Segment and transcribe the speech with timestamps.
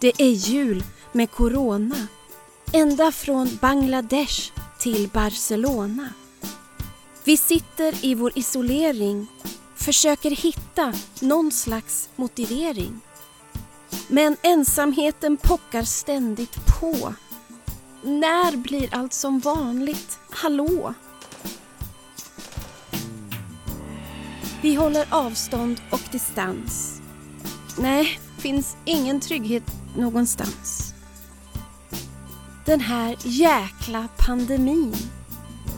[0.00, 2.06] Det är jul med corona.
[2.72, 6.08] Ända från Bangladesh till Barcelona.
[7.24, 9.26] Vi sitter i vår isolering,
[9.74, 13.00] försöker hitta någon slags motivering.
[14.08, 17.14] Men ensamheten pockar ständigt på.
[18.02, 20.18] När blir allt som vanligt?
[20.30, 20.94] Hallå?
[24.66, 27.00] Vi håller avstånd och distans.
[27.78, 29.62] Nej, finns ingen trygghet
[29.96, 30.94] någonstans.
[32.64, 34.94] Den här jäkla pandemin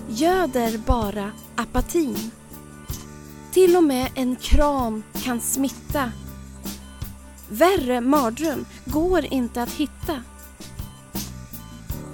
[0.09, 2.31] göder bara apatin.
[3.53, 6.13] Till och med en kram kan smitta.
[7.49, 10.23] Värre mardröm går inte att hitta.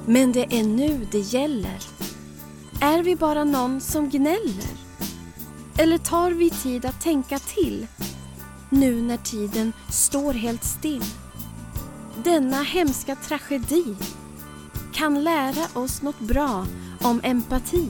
[0.06, 1.79] Men det är nu det gäller.
[2.80, 4.84] Är vi bara någon som gnäller?
[5.78, 7.86] Eller tar vi tid att tänka till
[8.70, 11.04] nu när tiden står helt still?
[12.24, 13.96] Denna hemska tragedi
[14.92, 16.66] kan lära oss något bra
[17.02, 17.88] om empati.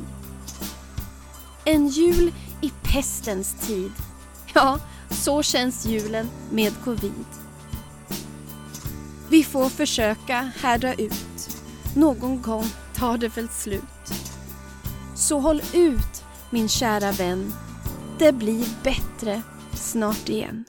[1.64, 3.92] En jul i pestens tid.
[4.54, 4.78] Ja,
[5.10, 7.24] så känns julen med covid.
[9.28, 11.58] Vi får försöka härda ut.
[11.96, 14.12] Någon gång tar det väl slut.
[15.14, 17.52] Så håll ut, min kära vän.
[18.18, 19.42] Det blir bättre
[19.74, 20.64] snart igen.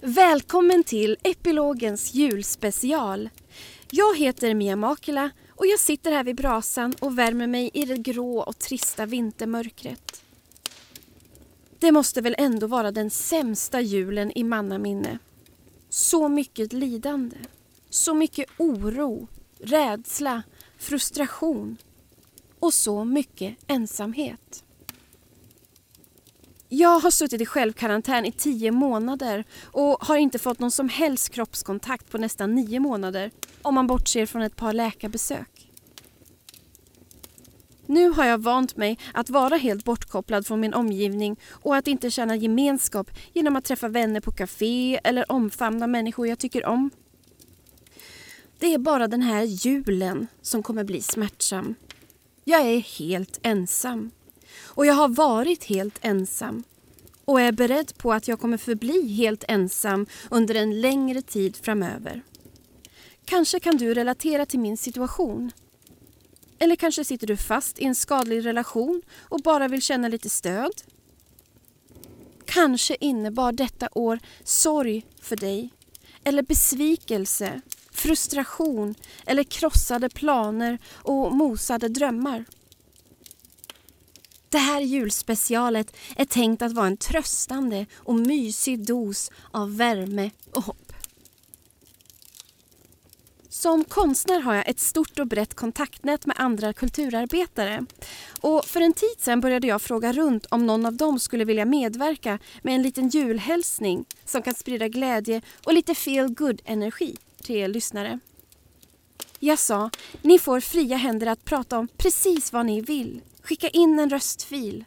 [0.00, 3.28] Välkommen till Epilogens julspecial.
[3.90, 7.96] Jag heter Mia Makela och jag sitter här vid brasan och värmer mig i det
[7.96, 10.22] grå och trista vintermörkret.
[11.78, 15.18] Det måste väl ändå vara den sämsta julen i mannaminne.
[15.88, 17.36] Så mycket lidande.
[17.90, 19.28] Så mycket oro,
[19.60, 20.42] rädsla,
[20.78, 21.76] frustration
[22.58, 24.64] och så mycket ensamhet.
[26.68, 31.30] Jag har suttit i självkarantän i tio månader och har inte fått någon som helst
[31.30, 33.30] kroppskontakt på nästan nio månader
[33.62, 35.67] om man bortser från ett par läkarbesök.
[37.88, 42.10] Nu har jag vant mig att vara helt bortkopplad från min omgivning och att inte
[42.10, 46.90] känna gemenskap genom att träffa vänner på café eller omfamna människor jag tycker om.
[48.58, 51.74] Det är bara den här julen som kommer bli smärtsam.
[52.44, 54.10] Jag är helt ensam.
[54.62, 56.64] Och jag har varit helt ensam
[57.24, 62.22] och är beredd på att jag kommer förbli helt ensam under en längre tid framöver.
[63.24, 65.52] Kanske kan du relatera till min situation.
[66.58, 70.72] Eller kanske sitter du fast i en skadlig relation och bara vill känna lite stöd.
[72.46, 75.70] Kanske innebar detta år sorg för dig
[76.24, 77.60] eller besvikelse,
[77.90, 78.94] frustration
[79.26, 82.44] eller krossade planer och mosade drömmar.
[84.48, 90.64] Det här julspecialet är tänkt att vara en tröstande och mysig dos av värme och
[90.64, 90.87] hopp.
[93.58, 97.84] Som konstnär har jag ett stort och brett kontaktnät med andra kulturarbetare.
[98.40, 101.64] Och för en tid sedan började jag fråga runt om någon av dem skulle vilja
[101.64, 107.56] medverka med en liten julhälsning som kan sprida glädje och lite feel good energi till
[107.56, 108.18] er lyssnare.
[109.38, 109.90] Jag sa,
[110.22, 113.20] ni får fria händer att prata om precis vad ni vill.
[113.42, 114.84] Skicka in en röstfil.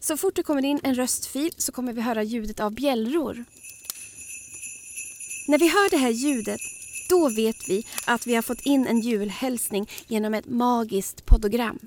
[0.00, 3.44] Så fort det kommer in en röstfil så kommer vi höra ljudet av bjällror.
[5.48, 6.60] När vi hör det här ljudet,
[7.10, 11.78] då vet vi att vi har fått in en julhälsning genom ett magiskt podogram.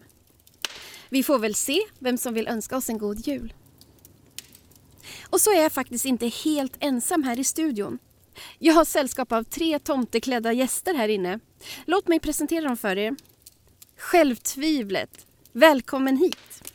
[1.09, 3.53] Vi får väl se vem som vill önska oss en god jul.
[5.29, 7.99] Och så är jag faktiskt inte helt ensam här i studion.
[8.59, 11.39] Jag har sällskap av tre tomteklädda gäster här inne.
[11.85, 13.15] Låt mig presentera dem för er.
[13.97, 15.27] Självtvivlet.
[15.51, 16.73] Välkommen hit.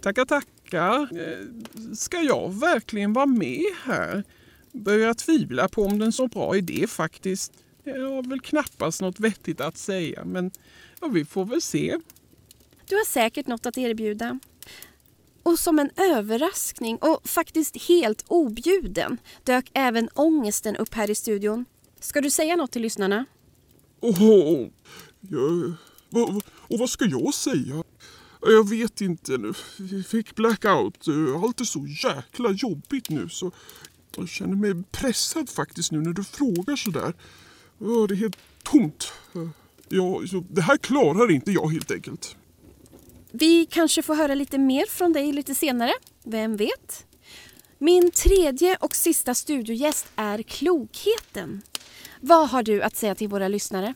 [0.00, 1.00] Tackar, tackar.
[1.02, 1.46] Eh,
[1.94, 4.24] ska jag verkligen vara med här?
[4.72, 7.52] Börjar tvivla på om det är en så bra idé faktiskt.
[7.86, 10.50] Jag har väl knappast något vettigt att säga, men
[11.00, 11.98] ja, vi får väl se.
[12.88, 14.40] Du har säkert något att erbjuda.
[15.42, 21.64] Och som en överraskning och faktiskt helt objuden dök även ångesten upp här i studion.
[22.00, 23.24] Ska du säga något till lyssnarna?
[24.00, 24.68] Åh, oh,
[25.20, 25.74] jag
[26.68, 27.84] och vad ska jag säga?
[28.40, 29.52] Jag vet inte nu.
[29.78, 31.08] Vi fick blackout.
[31.44, 33.52] Allt är så jäkla jobbigt nu så
[34.16, 37.14] jag känner mig pressad faktiskt nu när du frågar sådär.
[37.78, 39.12] Det är helt tomt.
[39.88, 42.36] Ja, det här klarar inte jag helt enkelt.
[43.30, 45.92] Vi kanske får höra lite mer från dig lite senare.
[46.24, 47.06] Vem vet?
[47.78, 51.62] Min tredje och sista studiogäst är klokheten.
[52.20, 53.94] Vad har du att säga till våra lyssnare?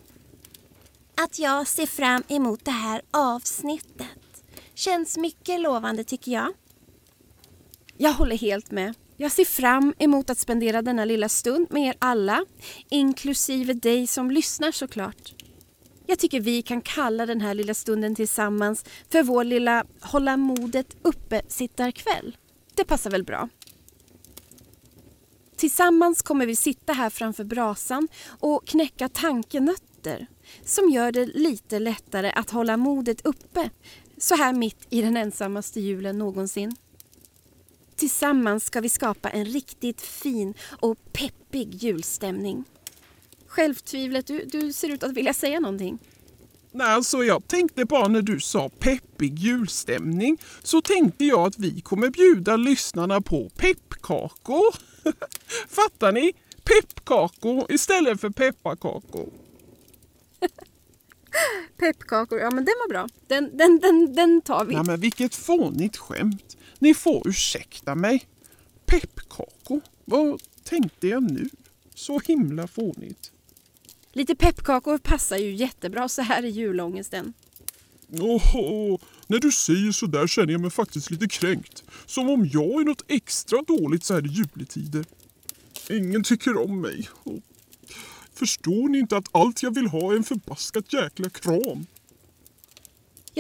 [1.15, 4.07] Att jag ser fram emot det här avsnittet.
[4.75, 6.53] Känns mycket lovande tycker jag.
[7.97, 8.95] Jag håller helt med.
[9.23, 12.45] Jag ser fram emot att spendera denna lilla stund med er alla,
[12.89, 15.35] inklusive dig som lyssnar såklart.
[16.07, 20.97] Jag tycker vi kan kalla den här lilla stunden tillsammans för vår lilla hålla modet
[21.03, 22.37] uppe-sittarkväll.
[22.75, 23.49] Det passar väl bra?
[25.57, 30.27] Tillsammans kommer vi sitta här framför brasan och knäcka tankenötter
[30.65, 33.71] som gör det lite lättare att hålla modet uppe
[34.19, 36.77] så här mitt i den ensammaste julen någonsin.
[38.01, 42.65] Tillsammans ska vi skapa en riktigt fin och peppig julstämning.
[43.47, 45.99] Självtvivlet, du, du ser ut att vilja säga någonting.
[46.73, 51.81] Nej, alltså jag tänkte bara när du sa peppig julstämning så tänkte jag att vi
[51.81, 54.75] kommer bjuda lyssnarna på peppkakor.
[55.69, 56.33] Fattar ni?
[56.65, 59.33] Peppkakor istället för pepparkakor.
[61.77, 63.09] Peppkakor, ja men den var bra.
[63.27, 64.75] Den, den, den, den tar vi.
[64.75, 66.57] Nej men vilket fånigt skämt.
[66.81, 68.27] Ni får ursäkta mig.
[68.87, 69.81] Peppkakor?
[70.05, 71.49] Vad tänkte jag nu?
[71.95, 73.33] Så himla fånigt.
[74.13, 77.33] Lite pepparkakor passar ju jättebra så här i julångesten.
[78.21, 81.85] Åh, när du säger så där känner jag mig faktiskt lite kränkt.
[82.07, 85.05] Som om jag är något extra dåligt så här i juletider.
[85.91, 87.09] Ingen tycker om mig.
[88.35, 91.87] Förstår ni inte att allt jag vill ha är en förbaskat jäkla kram?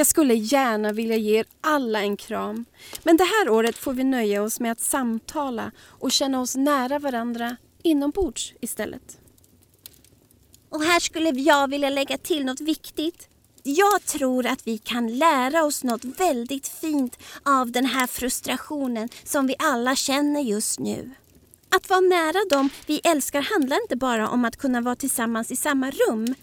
[0.00, 2.64] Jag skulle gärna vilja ge er alla en kram.
[3.02, 6.98] Men det här året får vi nöja oss med att samtala och känna oss nära
[6.98, 9.18] varandra inombords istället.
[10.68, 13.28] Och här skulle jag vilja lägga till något viktigt.
[13.62, 19.46] Jag tror att vi kan lära oss något väldigt fint av den här frustrationen som
[19.46, 21.10] vi alla känner just nu.
[21.76, 25.56] Att vara nära dem vi älskar handlar inte bara om att kunna vara tillsammans i
[25.56, 26.34] samma rum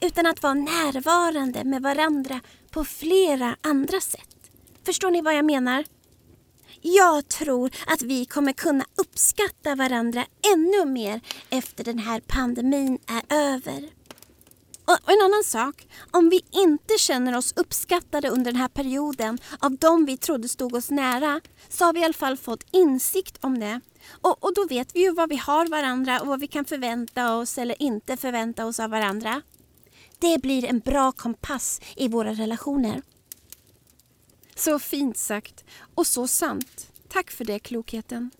[0.00, 2.40] utan att vara närvarande med varandra
[2.70, 4.50] på flera andra sätt.
[4.84, 5.84] Förstår ni vad jag menar?
[6.82, 11.20] Jag tror att vi kommer kunna uppskatta varandra ännu mer
[11.50, 13.88] efter den här pandemin är över.
[14.84, 19.76] Och en annan sak, om vi inte känner oss uppskattade under den här perioden av
[19.76, 23.58] de vi trodde stod oss nära så har vi i alla fall fått insikt om
[23.58, 23.80] det.
[24.20, 27.36] Och, och då vet vi ju vad vi har varandra och vad vi kan förvänta
[27.36, 29.42] oss eller inte förvänta oss av varandra.
[30.20, 33.02] Det blir en bra kompass i våra relationer.
[34.54, 35.64] Så fint sagt
[35.94, 36.92] och så sant.
[37.08, 38.30] Tack för det, klokheten.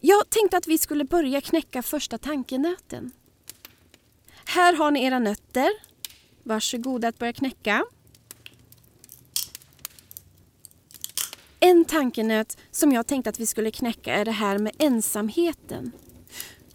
[0.00, 3.10] Jag tänkte att vi skulle börja knäcka första tankenöten.
[4.44, 5.70] Här har ni era nötter.
[6.42, 7.84] Varsågoda att börja knäcka.
[11.60, 15.92] En tankenöt som jag tänkte att vi skulle knäcka är det här med ensamheten.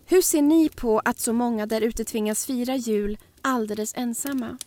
[0.05, 4.57] Hur ser ni på att så många där ute tvingas fira jul alldeles ensamma?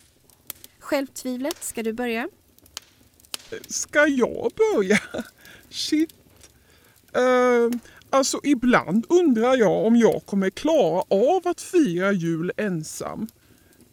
[0.79, 2.29] Självtvivlet, ska du börja?
[3.67, 4.99] Ska jag börja?
[5.69, 6.13] Shit.
[7.17, 7.79] Uh,
[8.09, 13.27] alltså ibland undrar jag om jag kommer klara av att fira jul ensam.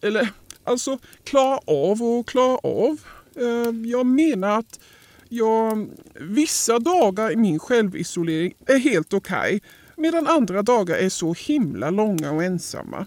[0.03, 0.29] Eller
[0.65, 3.01] alltså klara av och klara av.
[3.41, 4.81] Uh, jag menar att
[5.29, 9.61] jag, vissa dagar i min självisolering är helt okej okay,
[9.97, 13.07] medan andra dagar är så himla långa och ensamma.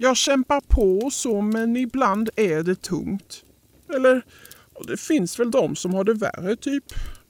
[0.00, 3.44] Jag kämpar på och så men ibland är det tungt.
[3.94, 4.22] Eller
[4.86, 6.84] det finns väl de som har det värre typ.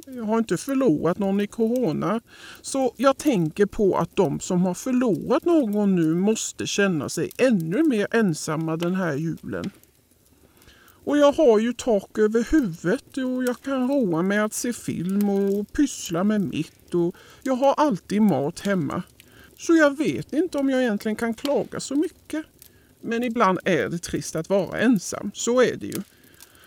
[0.07, 2.21] Jag har inte förlorat någon i corona.
[2.63, 7.83] Så jag tänker på att de som har förlorat någon nu måste känna sig ännu
[7.83, 9.71] mer ensamma den här julen.
[11.05, 15.29] Och jag har ju tak över huvudet och jag kan roa mig att se film
[15.29, 19.03] och pyssla med mitt och jag har alltid mat hemma.
[19.59, 22.47] Så jag vet inte om jag egentligen kan klaga så mycket.
[23.01, 26.03] Men ibland är det trist att vara ensam, så är det ju.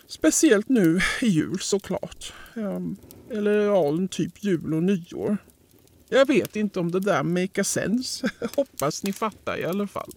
[0.06, 2.32] Speciellt nu i jul såklart.
[2.54, 2.96] Ehm,
[3.30, 5.36] eller ja, typ jul och nyår.
[6.08, 8.30] Jag vet inte om det där make sense.
[8.56, 10.10] Hoppas ni fattar i alla fall.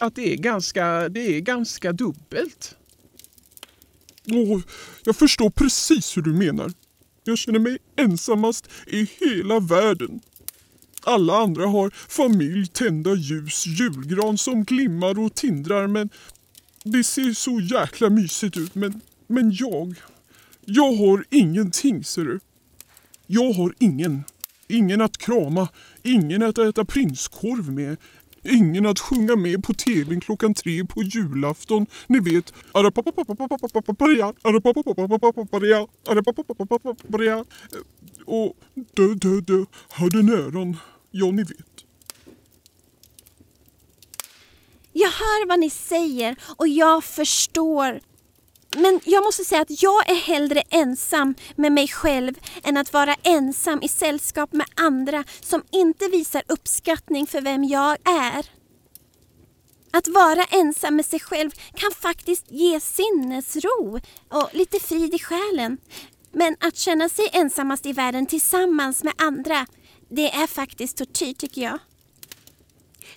[0.00, 2.76] Att det är ganska, det är ganska dubbelt.
[4.26, 4.60] Oh,
[5.04, 6.72] jag förstår precis hur du menar.
[7.24, 10.20] Jag känner mig ensammast i hela världen.
[11.08, 16.10] Alla andra har familj, tända ljus, julgran som glimmar och tindrar men
[16.84, 19.94] det ser så jäkla mysigt ut men, men jag,
[20.64, 22.40] jag har ingenting ser du.
[23.26, 24.24] Jag har ingen.
[24.68, 25.68] Ingen att krama,
[26.02, 27.96] ingen att äta prinskorv med,
[28.42, 31.86] ingen att sjunga med på tvn klockan tre på julafton.
[32.06, 32.52] Ni vet...
[38.26, 38.56] Och
[38.94, 40.76] dö, dö, dö, hör den äran,
[41.10, 41.84] ja ni vet.
[44.92, 48.00] Jag hör vad ni säger och jag förstår.
[48.76, 53.14] Men jag måste säga att jag är hellre ensam med mig själv än att vara
[53.22, 58.46] ensam i sällskap med andra som inte visar uppskattning för vem jag är.
[59.90, 65.78] Att vara ensam med sig själv kan faktiskt ge sinnesro och lite frid i själen.
[66.32, 69.66] Men att känna sig ensammast i världen tillsammans med andra,
[70.08, 71.78] det är faktiskt tortyr tycker jag.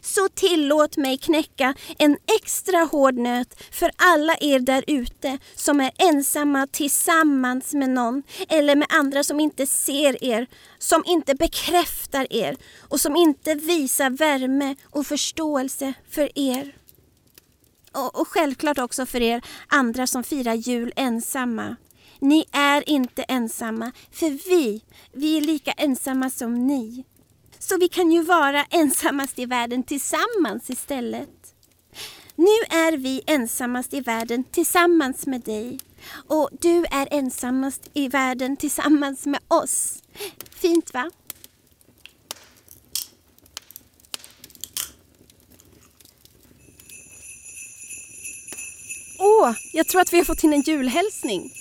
[0.02, 5.92] Så tillåt mig knäcka en extra hård nöt för alla er där ute som är
[5.98, 12.58] ensamma tillsammans med någon eller med andra som inte ser er, som inte bekräftar er
[12.80, 16.76] och som inte visar värme och förståelse för er.
[17.92, 21.76] Och, och självklart också för er andra som firar jul ensamma.
[22.22, 27.06] Ni är inte ensamma, för vi, vi är lika ensamma som ni.
[27.60, 31.54] Så vi kan ju vara ensammast i världen tillsammans istället.
[32.36, 35.80] Nu är vi ensammast i världen tillsammans med dig.
[36.28, 40.04] Och du är ensammast i världen tillsammans med oss.
[40.50, 41.12] Fint va?
[49.20, 51.52] Åh, jag tror att vi har fått in en julhälsning.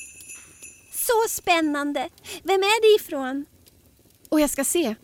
[1.10, 2.08] Så spännande!
[2.42, 3.44] Vem är det ifrån?
[4.28, 4.94] Och jag ska se.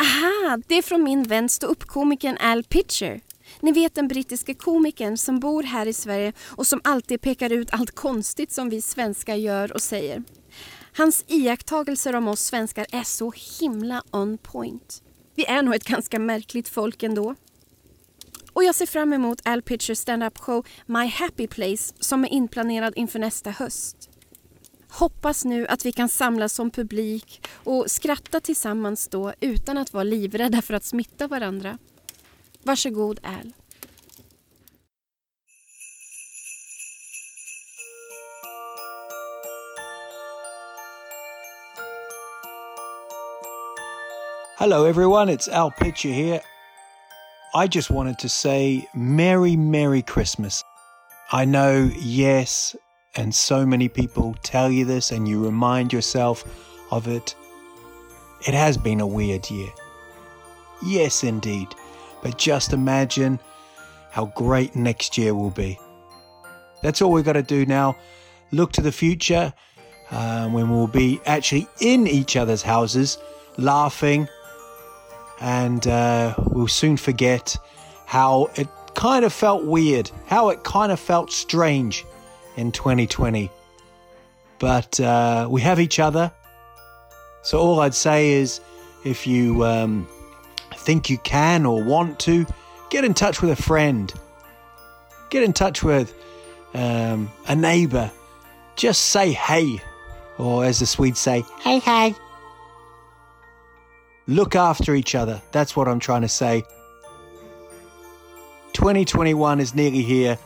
[0.00, 3.20] Aha, det är från min vän ståuppkomikern Al Pitcher.
[3.60, 7.68] Ni vet den brittiske komikern som bor här i Sverige och som alltid pekar ut
[7.72, 10.22] allt konstigt som vi svenskar gör och säger.
[10.96, 15.02] Hans iakttagelser om oss svenskar är så himla on point.
[15.34, 17.34] Vi är nog ett ganska märkligt folk ändå.
[18.52, 22.92] Och jag ser fram emot Al Pitchers stand-up show My Happy Place som är inplanerad
[22.96, 24.10] inför nästa höst.
[24.90, 30.04] Hoppas nu att vi kan samlas som publik och skratta tillsammans då utan att vara
[30.04, 31.78] livrädda för att smitta varandra.
[32.62, 33.52] Varsågod Al.
[44.58, 45.28] Hello, everyone.
[45.28, 46.40] It's Al Pitcher here.
[47.54, 50.64] I just wanted to say Merry, Merry Christmas.
[51.32, 52.74] I know, yes,
[53.18, 56.44] and so many people tell you this and you remind yourself
[56.92, 57.34] of it.
[58.46, 59.70] It has been a weird year.
[60.86, 61.66] Yes, indeed.
[62.22, 63.40] But just imagine
[64.12, 65.80] how great next year will be.
[66.80, 67.96] That's all we've got to do now.
[68.52, 69.52] Look to the future
[70.12, 73.18] uh, when we'll be actually in each other's houses,
[73.56, 74.28] laughing,
[75.40, 77.56] and uh, we'll soon forget
[78.06, 82.04] how it kind of felt weird, how it kind of felt strange
[82.58, 83.50] in 2020.
[84.58, 86.32] But uh, we have each other.
[87.42, 88.60] So all I'd say is
[89.04, 90.08] if you um,
[90.74, 92.44] think you can or want to,
[92.90, 94.12] get in touch with a friend,
[95.30, 96.12] get in touch with
[96.74, 98.10] um, a neighbor.
[98.74, 99.80] Just say hey,
[100.36, 102.14] or as the Swedes say, hey, hey.
[104.26, 105.40] Look after each other.
[105.52, 106.62] That's what I'm trying to say.
[108.74, 110.38] 2021 is nearly here.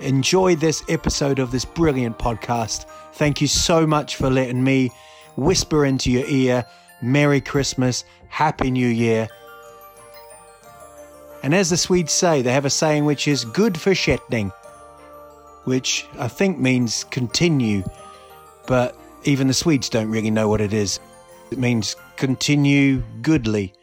[0.00, 2.86] Enjoy this episode of this brilliant podcast.
[3.12, 4.90] Thank you so much for letting me
[5.36, 6.64] whisper into your ear
[7.02, 9.28] Merry Christmas, Happy New Year.
[11.42, 14.54] And as the Swedes say, they have a saying which is good for fortsättning,
[15.64, 17.84] which I think means continue,
[18.66, 20.98] but even the Swedes don't really know what it is.
[21.50, 23.74] It means continue goodly.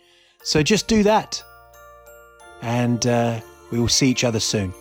[0.41, 1.43] So just do that.
[2.63, 4.73] And uh, we will see each other soon.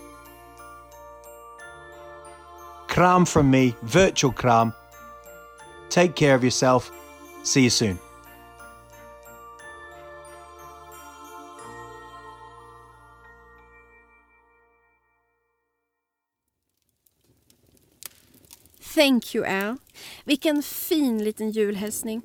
[2.97, 4.73] Kram from me, virtual kram.
[5.91, 6.91] Take care of yourself.
[7.43, 7.99] See you soon.
[18.95, 19.77] Thank you Al.
[20.25, 22.23] Vilken fin liten julhälsning.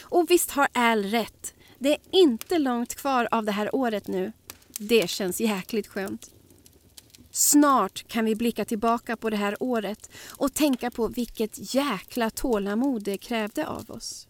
[0.00, 1.54] Och visst har Al rätt.
[1.78, 4.32] Det är inte långt kvar av det här året nu.
[4.78, 6.35] Det känns jäkligt skönt.
[7.36, 13.02] Snart kan vi blicka tillbaka på det här året och tänka på vilket jäkla tålamod
[13.02, 14.28] det krävde av oss.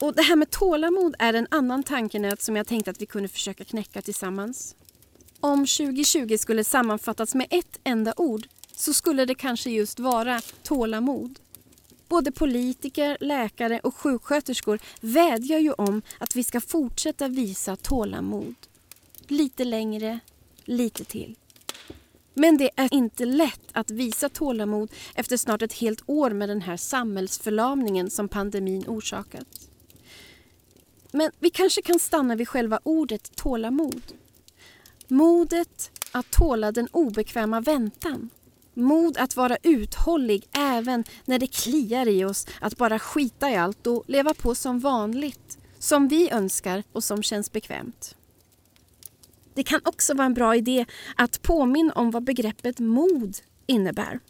[0.00, 3.28] Och Det här med tålamod är en annan tankenöt som jag tänkte att vi kunde
[3.28, 4.76] försöka knäcka tillsammans.
[5.40, 8.46] Om 2020 skulle sammanfattas med ett enda ord
[8.76, 11.38] så skulle det kanske just vara tålamod.
[12.08, 18.54] Både politiker, läkare och sjuksköterskor vädjar ju om att vi ska fortsätta visa tålamod.
[19.26, 20.20] Lite längre,
[20.64, 21.36] lite till.
[22.34, 26.62] Men det är inte lätt att visa tålamod efter snart ett helt år med den
[26.62, 29.68] här samhällsförlamningen som pandemin orsakat.
[31.12, 34.02] Men vi kanske kan stanna vid själva ordet tålamod.
[35.08, 38.30] Modet att tåla den obekväma väntan.
[38.74, 43.86] Mod att vara uthållig även när det kliar i oss att bara skita i allt
[43.86, 48.17] och leva på som vanligt, som vi önskar och som känns bekvämt.
[49.58, 50.86] Det kan också vara en bra idé
[51.16, 53.36] att påminna om vad begreppet mod
[53.66, 54.20] innebär.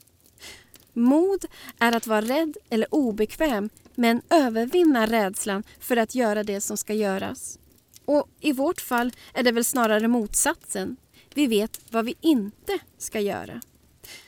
[0.93, 1.45] Mod
[1.79, 6.95] är att vara rädd eller obekväm men övervinna rädslan för att göra det som ska
[6.95, 7.59] göras.
[8.05, 10.97] Och i vårt fall är det väl snarare motsatsen.
[11.35, 13.61] Vi vet vad vi inte ska göra.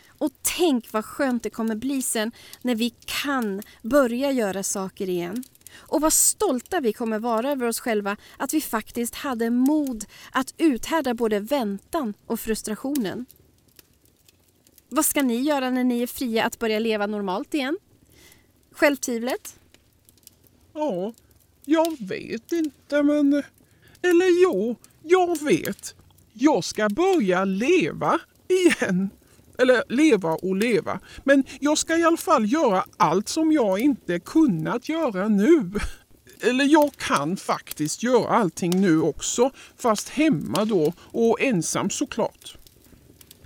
[0.09, 5.45] Och tänk vad skönt det kommer bli sen när vi kan börja göra saker igen.
[5.75, 10.55] Och vad stolta vi kommer vara över oss själva att vi faktiskt hade mod att
[10.59, 13.27] uthärda både väntan och frustrationen.
[14.89, 17.79] Vad ska ni göra när ni är fria att börja leva normalt igen?
[18.73, 19.61] Självtvivlet?
[20.73, 21.13] Ja,
[21.65, 23.43] jag vet inte men...
[24.03, 25.95] Eller jo, jag vet.
[26.33, 29.11] Jag ska börja leva igen.
[29.61, 31.01] Eller leva och leva.
[31.25, 35.71] Men jag ska i alla fall göra allt som jag inte kunnat göra nu.
[36.41, 42.57] Eller jag kan faktiskt göra allting nu också, fast hemma då och ensam såklart.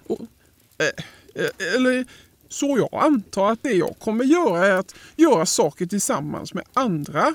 [0.06, 0.21] Och,
[0.78, 0.87] eh,
[1.44, 2.06] eh eller
[2.49, 7.35] så jag antar att det jag kommer göra är att göra saker tillsammans med andra.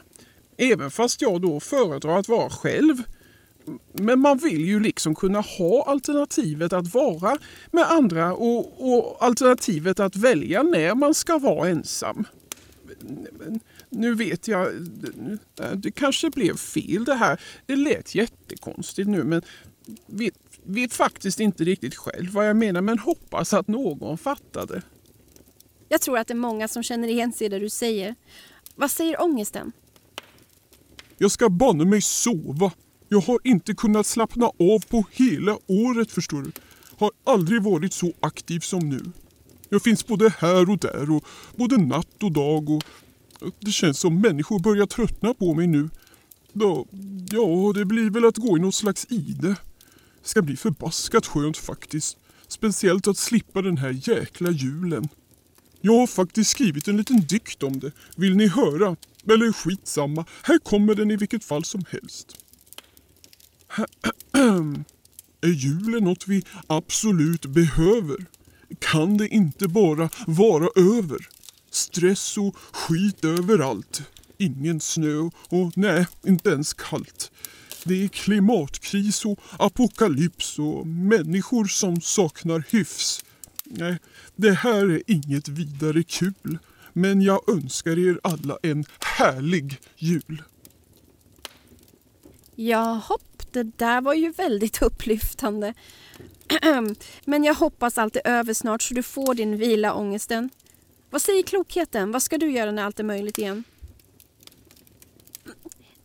[0.57, 3.03] Även fast jag då föredrar att vara själv.
[3.93, 7.37] Men man vill ju liksom kunna ha alternativet att vara
[7.71, 12.25] med andra och, och alternativet att välja när man ska vara ensam.
[13.89, 14.67] Nu vet jag,
[15.75, 17.41] det kanske blev fel det här.
[17.65, 19.41] Det lät jättekonstigt nu men
[20.05, 20.33] vet,
[20.63, 24.81] vet faktiskt inte riktigt själv vad jag menar men hoppas att någon fattade.
[25.89, 28.15] Jag tror att det är många som känner igen sig i det du säger.
[28.75, 29.71] Vad säger ångesten?
[31.17, 32.71] Jag ska banne mig sova.
[33.11, 36.51] Jag har inte kunnat slappna av på hela året förstår du.
[36.97, 39.01] Har aldrig varit så aktiv som nu.
[39.69, 42.83] Jag finns både här och där och både natt och dag och
[43.59, 45.89] det känns som människor börjar tröttna på mig nu.
[46.53, 46.87] Då,
[47.31, 49.47] ja, det blir väl att gå i något slags ide.
[49.47, 52.17] Det ska bli förbaskat skönt faktiskt.
[52.47, 55.09] Speciellt att slippa den här jäkla julen.
[55.81, 57.91] Jag har faktiskt skrivit en liten dikt om det.
[58.15, 58.95] Vill ni höra?
[59.27, 62.45] Eller skitsamma, här kommer den i vilket fall som helst.
[65.41, 68.25] Är julen något vi absolut behöver?
[68.79, 71.27] Kan det inte bara vara över?
[71.71, 74.01] Stress och skit överallt.
[74.37, 77.31] Ingen snö och nej, inte ens kallt.
[77.83, 83.25] Det är klimatkris och apokalyps och människor som saknar hyfs.
[83.63, 83.97] Nej,
[84.35, 86.57] det här är inget vidare kul.
[86.93, 90.43] Men jag önskar er alla en härlig jul.
[92.55, 95.73] Ja, hopp, det där var ju väldigt upplyftande.
[97.25, 100.49] Men jag hoppas allt är över snart så du får din vila, ångesten.
[101.09, 102.11] Vad säger klokheten?
[102.11, 103.63] Vad ska du göra när allt är möjligt igen?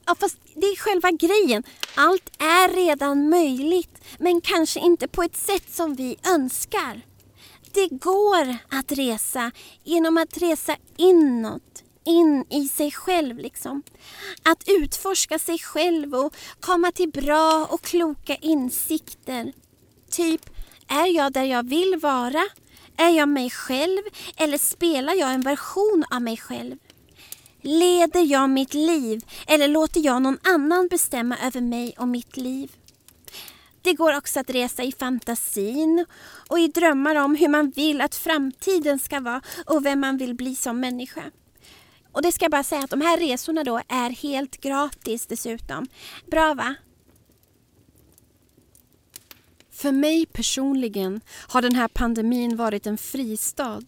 [0.06, 1.62] Ja, fast det är själva grejen.
[1.94, 7.00] Allt är redan möjligt, men kanske inte på ett sätt som vi önskar.
[7.72, 9.50] Det går att resa
[9.84, 13.82] genom att resa inåt, in i sig själv liksom.
[14.42, 19.52] Att utforska sig själv och komma till bra och kloka insikter.
[20.10, 20.50] Typ,
[20.88, 22.44] är jag där jag vill vara?
[22.96, 24.02] Är jag mig själv
[24.36, 26.76] eller spelar jag en version av mig själv?
[27.60, 32.72] Leder jag mitt liv eller låter jag någon annan bestämma över mig och mitt liv?
[33.82, 36.06] Det går också att resa i fantasin
[36.48, 40.34] och i drömmar om hur man vill att framtiden ska vara och vem man vill
[40.34, 41.22] bli som människa.
[42.14, 45.86] Och det ska jag bara säga att de här resorna då är helt gratis dessutom.
[46.26, 46.74] Bra va?
[49.70, 53.82] För mig personligen har den här pandemin varit en fristad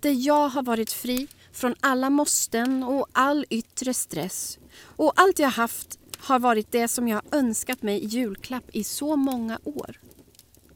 [0.00, 4.58] där jag har varit fri från alla måsten och all yttre stress.
[4.82, 9.16] Och allt jag haft har varit det som jag önskat mig i julklapp i så
[9.16, 10.00] många år.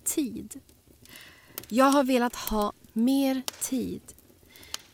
[0.04, 0.60] Tid.
[1.68, 4.02] Jag har velat ha mer tid.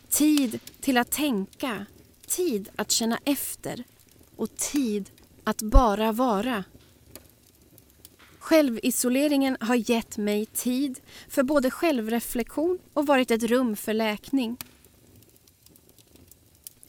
[0.09, 1.87] Tid till att tänka,
[2.31, 3.85] tid att känna efter
[4.37, 5.11] och tid
[5.45, 6.65] att bara vara.
[8.39, 14.57] Självisoleringen har gett mig tid för både självreflektion och varit ett rum för läkning.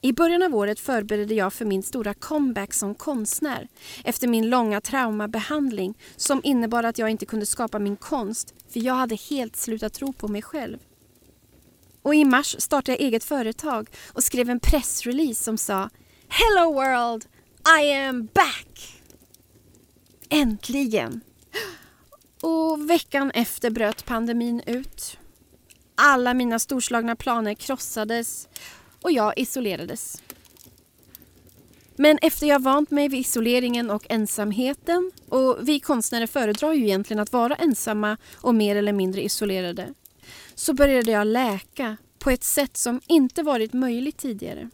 [0.01, 3.67] I början av året förberedde jag för min stora comeback som konstnär
[4.04, 8.93] efter min långa traumabehandling som innebar att jag inte kunde skapa min konst för jag
[8.93, 10.77] hade helt slutat tro på mig själv.
[12.01, 15.89] Och i mars startade jag eget företag och skrev en pressrelease som sa
[16.27, 17.25] Hello world!
[17.81, 19.01] I am back!
[20.29, 21.21] Äntligen!
[22.41, 25.17] Och veckan efter bröt pandemin ut.
[25.95, 28.47] Alla mina storslagna planer krossades
[29.01, 30.21] och jag isolerades.
[31.95, 37.19] Men efter jag vant mig vid isoleringen och ensamheten och vi konstnärer föredrar ju egentligen
[37.19, 39.93] att vara ensamma och mer eller mindre isolerade
[40.62, 44.69] så började jag läka på ett sätt som inte varit möjligt tidigare.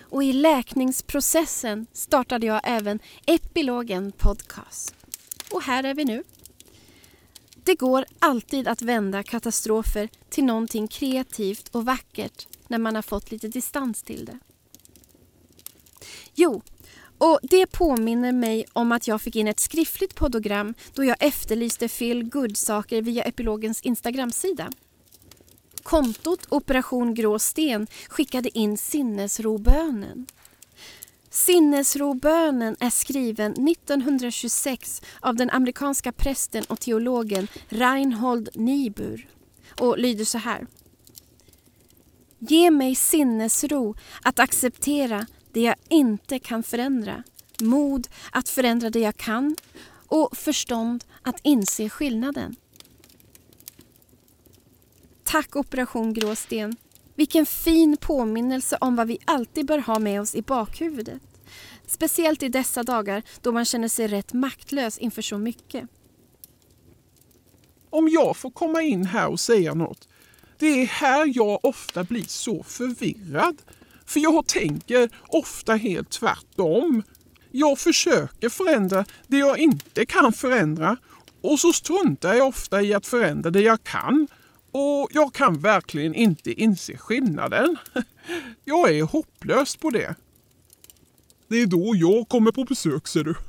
[0.00, 4.94] Och i läkningsprocessen startade jag även Epilogen Podcast.
[5.50, 6.24] Och här är vi nu.
[7.64, 13.30] Det går alltid att vända katastrofer till någonting kreativt och vackert när man har fått
[13.30, 14.38] lite distans till det.
[16.34, 16.62] Jo,
[17.18, 21.88] och det påminner mig om att jag fick in ett skriftligt podogram då jag efterlyste
[21.88, 24.70] feel good-saker via Epilogens Instagramsida.
[25.90, 30.26] Kontot Operation Grå Sten skickade in sinnesrobönen.
[31.30, 39.28] Sinnesrobönen är skriven 1926 av den amerikanska prästen och teologen Reinhold Niebuhr
[39.80, 40.66] och lyder så här.
[42.38, 47.22] Ge mig sinnesro att acceptera det jag inte kan förändra,
[47.60, 49.56] mod att förändra det jag kan
[50.06, 52.56] och förstånd att inse skillnaden.
[55.30, 56.76] Tack Operation Gråsten.
[57.14, 61.22] Vilken fin påminnelse om vad vi alltid bör ha med oss i bakhuvudet.
[61.86, 65.88] Speciellt i dessa dagar då man känner sig rätt maktlös inför så mycket.
[67.90, 70.08] Om jag får komma in här och säga något.
[70.58, 73.62] Det är här jag ofta blir så förvirrad.
[74.06, 77.02] För jag tänker ofta helt tvärtom.
[77.50, 80.96] Jag försöker förändra det jag inte kan förändra
[81.40, 84.28] och så struntar jag ofta i att förändra det jag kan
[84.72, 87.76] och jag kan verkligen inte inse skillnaden.
[88.64, 90.14] Jag är hopplös på det.
[91.48, 93.34] Det är då jag kommer på besök ser du.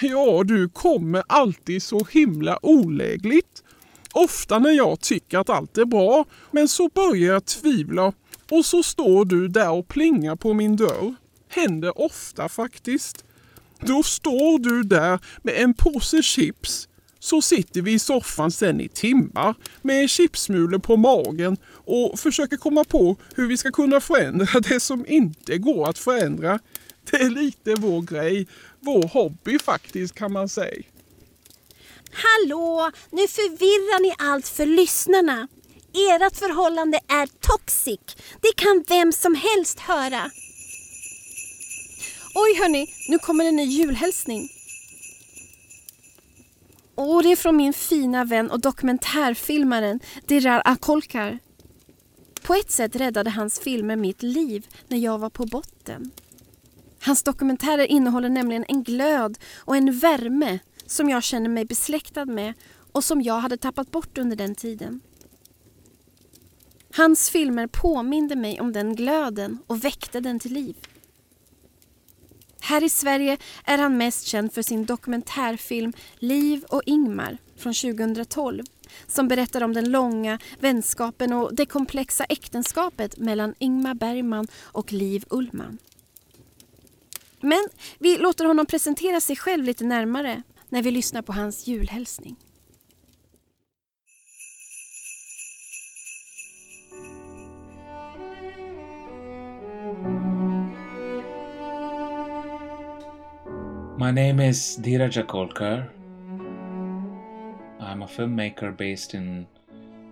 [0.00, 3.62] Ja, du kommer alltid så himla olägligt.
[4.12, 8.12] Ofta när jag tycker att allt är bra, men så börjar jag tvivla
[8.50, 11.14] och så står du där och plingar på min dörr.
[11.48, 13.24] Händer ofta faktiskt.
[13.80, 16.88] Då står du där med en påse chips
[17.20, 22.84] så sitter vi i soffan sen i timmar med chipsmulor på magen och försöker komma
[22.84, 26.58] på hur vi ska kunna förändra det som inte går att förändra.
[27.10, 28.46] Det är lite vår grej,
[28.80, 30.82] vår hobby faktiskt kan man säga.
[32.12, 32.90] Hallå!
[33.10, 35.48] Nu förvirrar ni allt för lyssnarna.
[35.92, 38.00] Ert förhållande är toxic.
[38.40, 40.30] Det kan vem som helst höra.
[42.34, 44.48] Oj hörni, nu kommer en ny julhälsning.
[46.94, 51.38] Och det är från min fina vän och dokumentärfilmaren Dirar Akolkar.
[52.42, 56.10] På ett sätt räddade hans filmer mitt liv när jag var på botten.
[57.02, 62.54] Hans dokumentärer innehåller nämligen en glöd och en värme som jag känner mig besläktad med
[62.92, 65.00] och som jag hade tappat bort under den tiden.
[66.96, 70.76] Hans filmer påminde mig om den glöden och väckte den till liv.
[72.60, 78.64] Här i Sverige är han mest känd för sin dokumentärfilm Liv och Ingmar från 2012
[79.06, 85.24] som berättar om den långa vänskapen och det komplexa äktenskapet mellan Ingmar Bergman och Liv
[85.30, 85.78] Ullman.
[87.40, 87.68] Men
[87.98, 92.36] vi låter honom presentera sig själv lite närmare när vi lyssnar på hans julhälsning.
[104.00, 105.86] My name is Dheeraj Akolkar.
[107.78, 109.46] I'm a filmmaker based in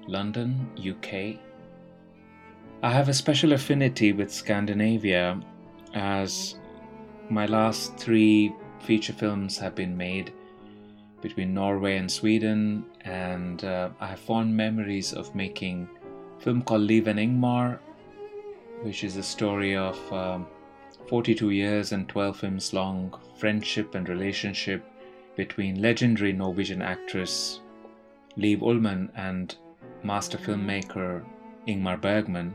[0.07, 1.41] London, UK.
[2.83, 5.41] I have a special affinity with Scandinavia
[5.95, 6.57] as
[7.31, 10.35] my last three feature films have been made
[11.23, 15.89] between Norway and Sweden, and uh, I have fond memories of making
[16.37, 17.79] a film called Liv and Ingmar,
[18.83, 20.47] which is a story of um,
[21.09, 24.85] 42 years and 12 films long friendship and relationship
[25.37, 27.61] between legendary Norwegian actress
[28.37, 29.57] Liv Ullmann and
[30.03, 31.25] master filmmaker
[31.67, 32.53] Ingmar Bergman.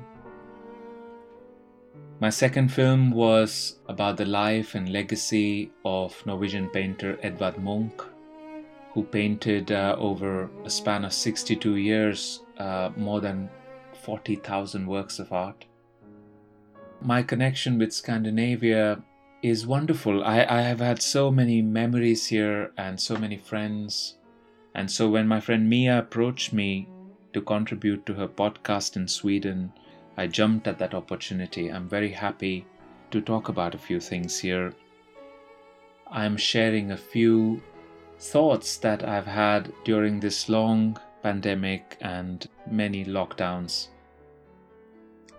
[2.19, 8.01] My second film was about the life and legacy of Norwegian painter Edvard Munch,
[8.93, 13.49] who painted uh, over a span of 62 years uh, more than
[14.03, 15.65] 40,000 works of art.
[17.03, 19.01] My connection with Scandinavia
[19.41, 20.23] is wonderful.
[20.23, 24.17] I, I have had so many memories here and so many friends.
[24.73, 26.87] And so when my friend Mia approached me
[27.33, 29.73] to contribute to her podcast in Sweden,
[30.17, 31.69] I jumped at that opportunity.
[31.69, 32.65] I'm very happy
[33.11, 34.73] to talk about a few things here.
[36.09, 37.61] I'm sharing a few
[38.19, 43.87] thoughts that I've had during this long pandemic and many lockdowns.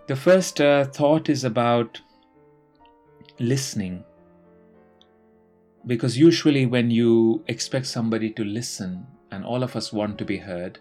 [0.07, 2.01] The first uh, thought is about
[3.39, 4.05] listening.
[5.87, 10.37] Because usually, when you expect somebody to listen, and all of us want to be
[10.37, 10.79] heard,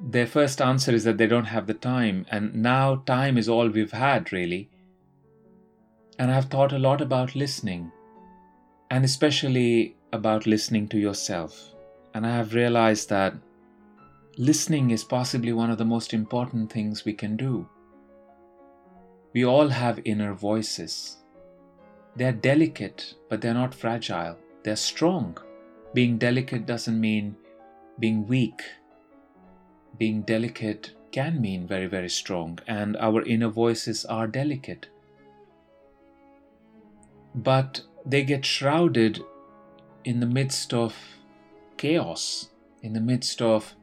[0.00, 2.26] their first answer is that they don't have the time.
[2.30, 4.70] And now, time is all we've had, really.
[6.18, 7.92] And I've thought a lot about listening,
[8.90, 11.74] and especially about listening to yourself.
[12.12, 13.34] And I have realized that
[14.38, 17.68] listening is possibly one of the most important things we can do.
[19.32, 21.16] We all have inner voices.
[22.14, 24.38] They're delicate, but they're not fragile.
[24.62, 25.36] They're strong.
[25.92, 27.36] Being delicate doesn't mean
[27.98, 28.62] being weak.
[29.98, 34.86] Being delicate can mean very, very strong, and our inner voices are delicate.
[37.34, 39.20] But they get shrouded
[40.04, 40.94] in the midst of
[41.76, 42.50] chaos,
[42.82, 43.74] in the midst of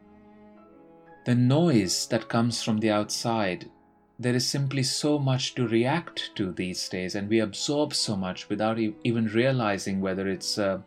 [1.25, 3.69] the noise that comes from the outside.
[4.17, 8.47] There is simply so much to react to these days, and we absorb so much
[8.47, 10.79] without e- even realizing whether it's uh,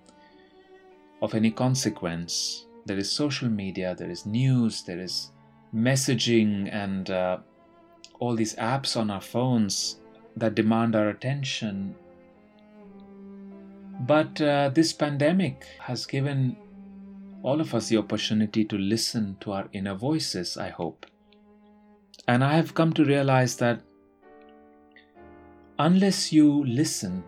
[1.20, 2.66] of any consequence.
[2.86, 5.32] There is social media, there is news, there is
[5.74, 7.38] messaging, and uh,
[8.20, 10.00] all these apps on our phones
[10.36, 11.94] that demand our attention.
[14.00, 16.56] But uh, this pandemic has given
[17.42, 21.06] all of us the opportunity to listen to our inner voices, I hope.
[22.26, 23.80] And I have come to realize that
[25.78, 27.22] unless you listen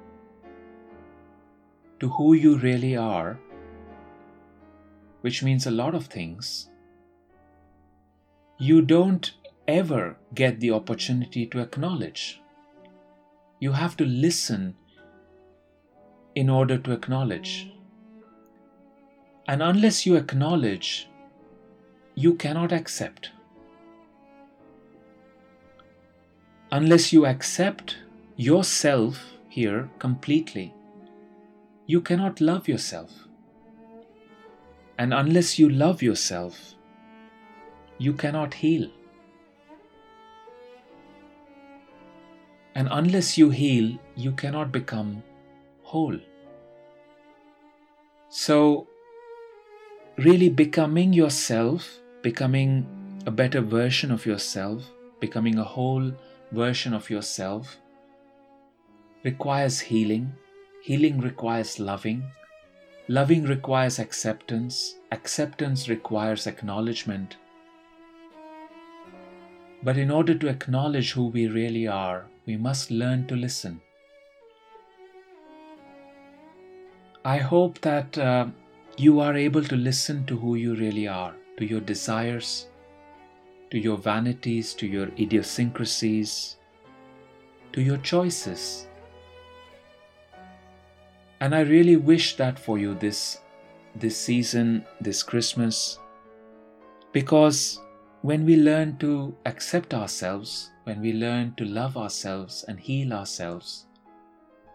[2.01, 3.39] to who you really are,
[5.21, 6.71] which means a lot of things,
[8.59, 9.33] you don't
[9.69, 12.41] ever get the opportunity to acknowledge.
[13.61, 14.75] You have to listen
[16.35, 17.73] in order to acknowledge.
[19.51, 21.09] And unless you acknowledge,
[22.15, 23.31] you cannot accept.
[26.71, 27.97] Unless you accept
[28.37, 30.73] yourself here completely,
[31.87, 33.11] you cannot love yourself.
[35.01, 36.77] And unless you love yourself,
[37.99, 38.89] you cannot heal.
[42.77, 45.25] And unless you heal, you cannot become
[45.83, 46.21] whole.
[48.29, 48.87] So,
[50.19, 52.87] really becoming yourself, becoming
[53.27, 56.13] a better version of yourself, becoming a whole
[56.53, 57.79] version of yourself
[59.23, 60.33] requires healing.
[60.83, 62.25] Healing requires loving.
[63.09, 64.97] Loving requires acceptance.
[65.13, 67.37] Acceptance requires acknowledgement.
[69.83, 73.81] But in order to acknowledge who we really are, we must learn to listen.
[77.25, 78.47] I hope that uh,
[79.01, 82.67] you are able to listen to who you really are, to your desires,
[83.71, 86.57] to your vanities, to your idiosyncrasies,
[87.73, 88.89] to your choices.
[91.41, 93.39] And I really wish that for you this
[93.95, 95.99] this season, this Christmas,
[97.13, 97.81] because
[98.21, 103.87] when we learn to accept ourselves, when we learn to love ourselves and heal ourselves,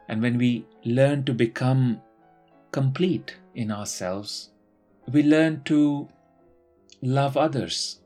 [0.10, 2.02] and when we learn to become
[2.72, 4.52] complete in ourselves,
[5.12, 6.10] we learn to
[7.02, 8.02] love others.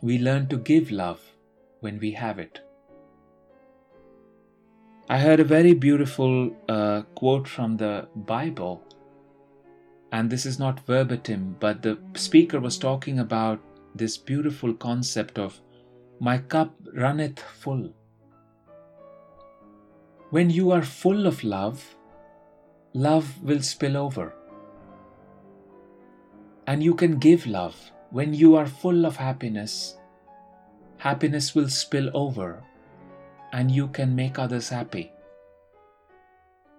[0.00, 1.20] We learn to give love
[1.80, 2.60] when we have it.
[5.08, 8.82] I heard a very beautiful uh, quote from the Bible,
[10.12, 13.60] and this is not verbatim, but the speaker was talking about
[13.94, 15.60] this beautiful concept of
[16.20, 17.92] my cup runneth full.
[20.30, 21.96] When you are full of love,
[22.94, 24.32] love will spill over.
[26.70, 27.76] And you can give love.
[28.10, 29.96] When you are full of happiness,
[30.98, 32.62] happiness will spill over
[33.52, 35.10] and you can make others happy.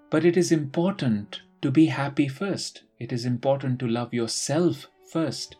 [0.09, 2.83] But it is important to be happy first.
[2.99, 5.57] It is important to love yourself first.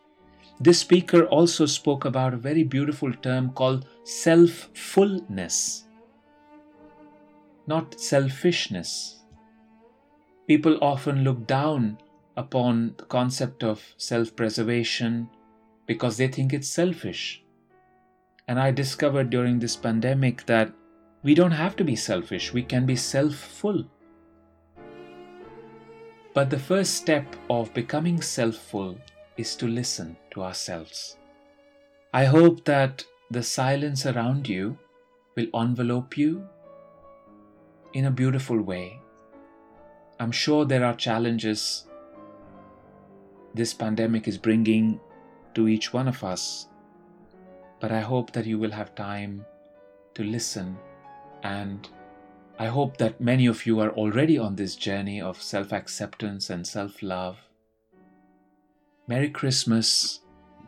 [0.62, 5.84] This speaker also spoke about a very beautiful term called self fullness,
[7.68, 9.26] not selfishness.
[10.48, 11.98] People often look down
[12.38, 15.30] upon the concept of self preservation
[15.86, 17.44] because they think it's selfish.
[18.48, 20.74] And I discovered during this pandemic that
[21.24, 23.86] We don't have to be selfish, we can be self full.
[26.34, 28.98] But the first step of becoming self full
[29.38, 31.18] is to listen to ourselves.
[32.14, 34.78] I hope that the silence around you
[35.36, 36.48] will envelope you
[37.94, 39.00] in a beautiful way.
[40.20, 41.88] I'm sure there are challenges
[43.54, 45.00] this pandemic is bringing
[45.54, 46.68] to each one of us,
[47.80, 49.46] but I hope that you will have time
[50.14, 50.78] to listen
[51.44, 51.88] and
[52.60, 56.66] I hope that many of you are already on this journey of self acceptance and
[56.68, 57.38] self love.
[59.08, 60.20] Merry Christmas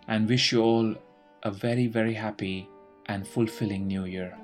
[0.07, 0.95] and wish you all
[1.43, 2.67] a very, very happy
[3.05, 4.35] and fulfilling new year.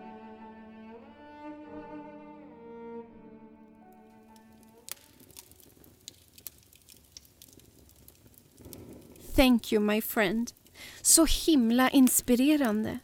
[9.39, 10.51] Thank you my friend.
[11.01, 12.99] Så himla inspirerande.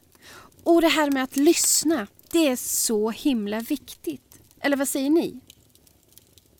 [0.63, 4.39] Och det här med att lyssna, det är så himla viktigt.
[4.61, 5.39] Eller vad säger ni?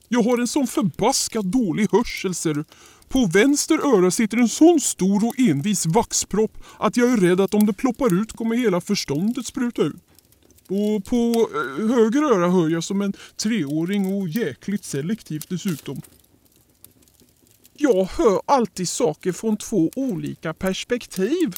[0.07, 2.63] Jag har en sån förbaskat dålig hörsel ser du.
[3.07, 7.53] På vänster öra sitter en sån stor och envis vaxpropp att jag är rädd att
[7.53, 9.95] om det ploppar ut kommer hela förståndet spruta ut.
[10.67, 16.01] Och på eh, höger öra hör jag som en treåring och jäkligt selektivt dessutom.
[17.89, 21.55] Jag hör alltid saker från två olika perspektiv.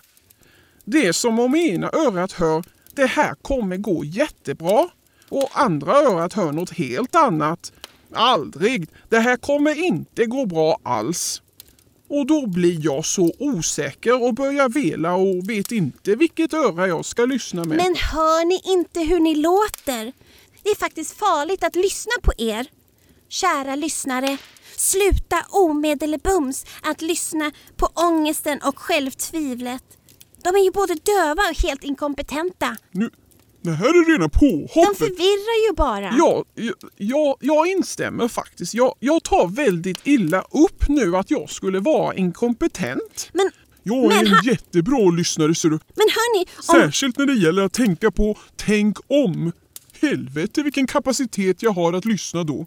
[0.85, 2.63] Det är som om ena örat hör
[2.95, 4.89] det här kommer gå jättebra
[5.29, 7.71] och andra örat hör något helt annat.
[8.13, 11.41] Aldrig, det här kommer inte gå bra alls.
[12.09, 17.05] Och då blir jag så osäker och börjar vela och vet inte vilket öra jag
[17.05, 17.77] ska lyssna med.
[17.77, 20.13] Men hör ni inte hur ni låter?
[20.63, 22.67] Det är faktiskt farligt att lyssna på er.
[23.29, 24.37] Kära lyssnare,
[24.79, 29.83] sluta omedelbums att lyssna på ångesten och självtvivlet.
[30.43, 32.77] De är ju både döva och helt inkompetenta.
[32.91, 33.09] Nu,
[33.61, 34.99] det här är rena påhoppet.
[34.99, 36.15] De förvirrar ju bara.
[36.17, 36.45] Ja,
[36.97, 38.73] jag, jag instämmer faktiskt.
[38.73, 43.29] Jag, jag tar väldigt illa upp nu att jag skulle vara inkompetent.
[43.33, 43.51] Men,
[43.83, 45.79] jag är men en jättebra lyssnare ser du.
[45.95, 46.63] men hörni, om...
[46.63, 49.51] Särskilt när det gäller att tänka på tänk om.
[50.01, 52.65] Helvete vilken kapacitet jag har att lyssna då.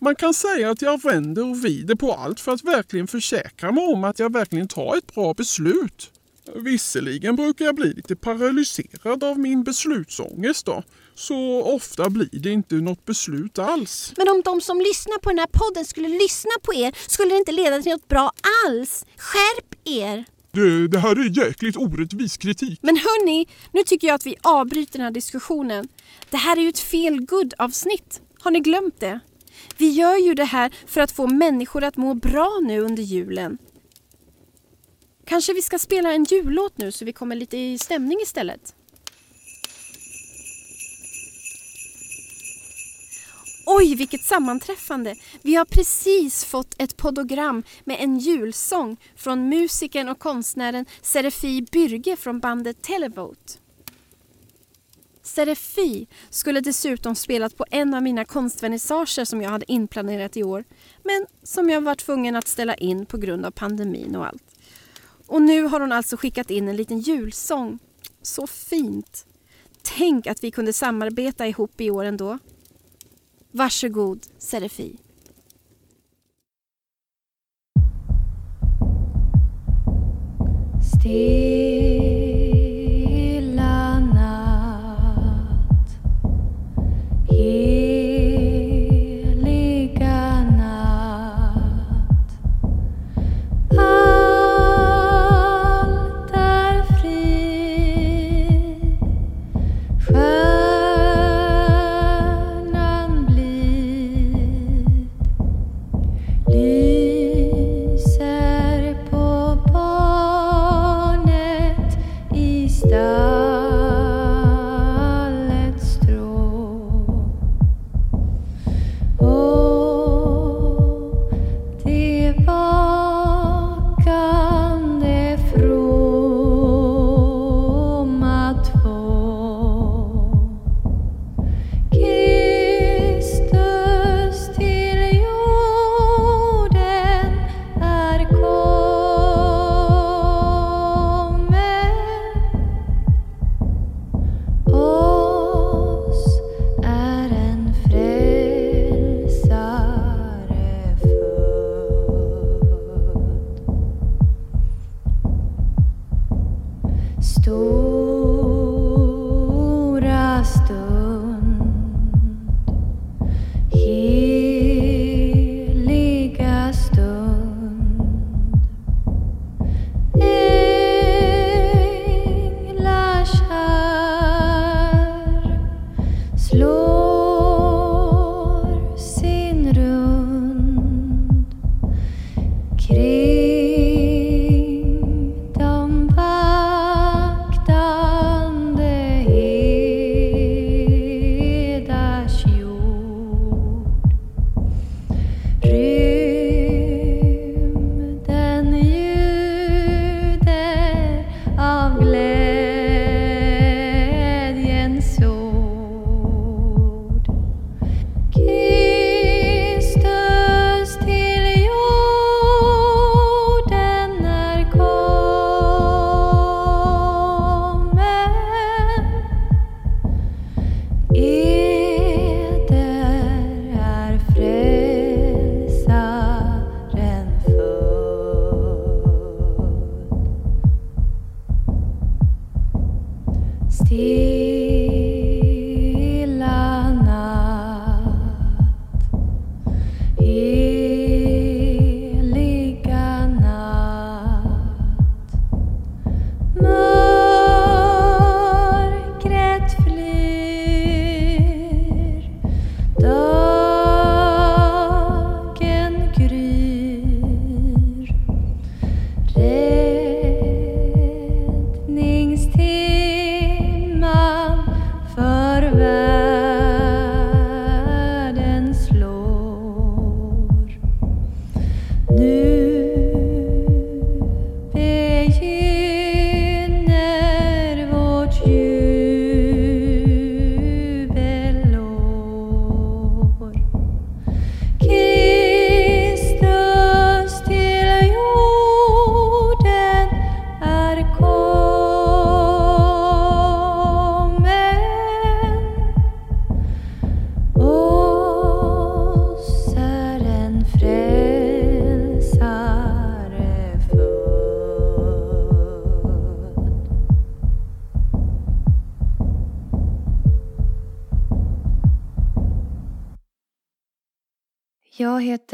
[0.00, 3.84] Man kan säga att jag vänder och vrider på allt för att verkligen försäkra mig
[3.84, 6.10] om att jag verkligen tar ett bra beslut.
[6.54, 10.82] Visserligen brukar jag bli lite paralyserad av min beslutsångest då.
[11.14, 14.12] Så ofta blir det inte något beslut alls.
[14.16, 17.38] Men om de som lyssnar på den här podden skulle lyssna på er skulle det
[17.38, 18.32] inte leda till något bra
[18.66, 19.06] alls.
[19.16, 20.24] Skärp er!
[20.52, 22.78] Det, det här är jäkligt orättvis kritik.
[22.82, 25.88] Men hörni, nu tycker jag att vi avbryter den här diskussionen.
[26.30, 29.20] Det här är ju ett fel good avsnitt Har ni glömt det?
[29.76, 33.58] Vi gör ju det här för att få människor att må bra nu under julen.
[35.24, 38.74] Kanske vi ska spela en jullåt nu så vi kommer lite i stämning istället?
[43.68, 45.16] Oj, vilket sammanträffande!
[45.42, 52.16] Vi har precis fått ett podogram med en julsång från musikern och konstnären Serefi Byrge
[52.16, 53.52] från bandet Televote.
[55.36, 60.64] Serefi skulle dessutom spelat på en av mina konstvernissager som jag hade inplanerat i år
[61.04, 64.42] men som jag var tvungen att ställa in på grund av pandemin och allt.
[65.26, 67.78] Och nu har hon alltså skickat in en liten julsång.
[68.22, 69.26] Så fint!
[69.82, 72.38] Tänk att vi kunde samarbeta ihop i år ändå.
[73.50, 74.96] Varsågod, Serefi.
[81.00, 81.85] Stilla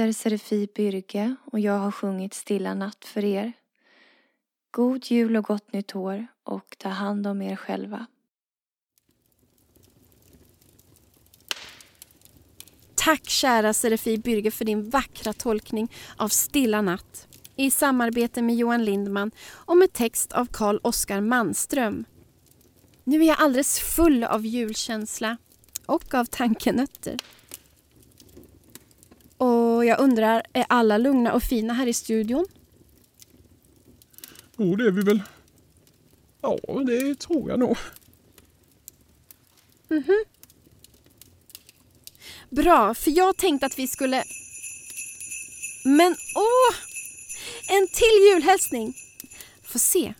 [0.02, 3.52] heter Serifi Byrge och jag har sjungit Stilla natt för er.
[4.70, 8.06] God jul och gott nytt år och ta hand om er själva.
[12.94, 18.84] Tack kära Serifi Byrge för din vackra tolkning av Stilla natt i samarbete med Johan
[18.84, 22.04] Lindman och med text av Carl Oskar Manström.
[23.04, 25.36] Nu är jag alldeles full av julkänsla
[25.86, 27.16] och av tankenötter.
[29.82, 32.46] Och jag undrar, är alla lugna och fina här i studion?
[34.56, 35.22] Jo, det är vi väl.
[36.40, 37.76] Ja, det tror jag nog.
[42.50, 44.24] Bra, för jag tänkte att vi skulle...
[45.84, 46.74] Men åh!
[47.68, 48.94] En till julhälsning!
[49.62, 50.14] Få se.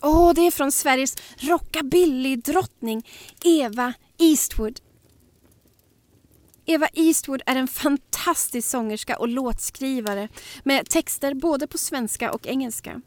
[0.00, 3.08] Åh, det är från Sveriges rockabilly-drottning
[3.44, 4.80] Eva Eastwood.
[6.70, 10.28] Eva Eastwood är en fantastisk sångerska och låtskrivare
[10.64, 13.00] med texter både på svenska och engelska.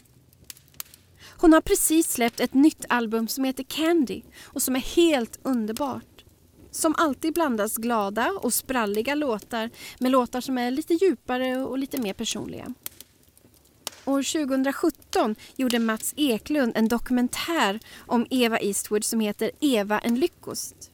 [1.38, 6.24] Hon har precis släppt ett nytt album som heter Candy och som är helt underbart.
[6.72, 12.02] Som alltid blandas glada och spralliga låtar med låtar som är lite djupare och lite
[12.02, 12.74] mer personliga.
[14.06, 20.93] År 2017 gjorde Mats Eklund en dokumentär om Eva Eastwood som heter Eva en lyckost.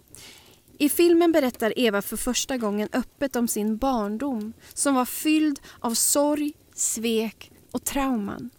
[0.82, 5.94] I filmen berättar Eva för första gången öppet om sin barndom som var fylld av
[5.94, 8.50] sorg, svek och trauman.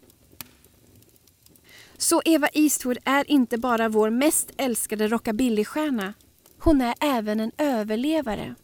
[1.96, 6.14] Så Eva Eastwood är inte bara vår mest älskade rockabillystjärna.
[6.58, 8.54] Hon är även en överlevare.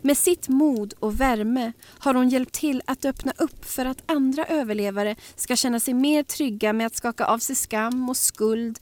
[0.00, 4.44] Med sitt mod och värme har hon hjälpt till att öppna upp för att andra
[4.44, 8.78] överlevare ska känna sig mer trygga med att skaka av sig skam och skuld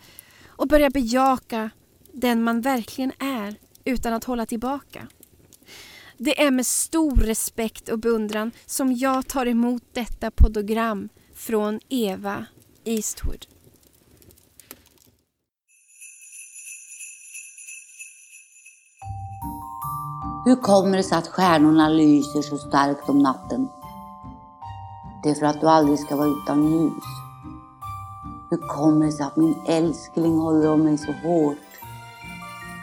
[0.47, 1.71] och börja bejaka
[2.13, 5.09] den man verkligen är utan att hålla tillbaka.
[6.19, 12.47] Det är med stor respekt och beundran som jag tar emot detta podogram från Eva
[12.85, 13.47] Eastwood.
[20.45, 23.69] Hur kommer det sig att stjärnorna lyser så starkt om natten?
[25.23, 27.05] Det är för att du aldrig ska vara utan ljus.
[28.51, 31.72] Hur kommer det sig att min älskling håller om mig så hårt?